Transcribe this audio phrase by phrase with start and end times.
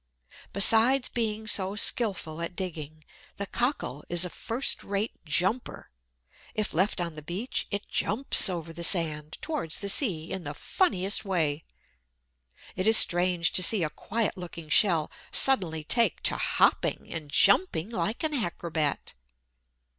[0.51, 3.03] Besides being so skilful at digging,
[3.37, 5.91] the Cockle is a first rate jumper.
[6.55, 10.55] If left on the beach, it jumps over the sand, towards the sea, in the
[10.55, 11.65] funniest way.
[12.75, 17.91] It is strange to see a quiet looking shell suddenly take to hopping and jumping
[17.91, 19.13] like an acrobat.